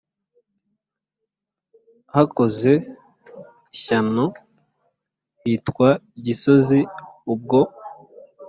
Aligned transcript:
hakoze 2.13 2.71
ishyano 3.75 4.25
hitwa 5.43 5.89
gisozi 6.25 6.79
ubwo 7.33 7.59